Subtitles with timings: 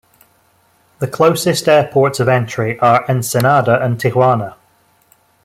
[0.97, 4.55] The closest airports of entry are Ensenada and Tijuana.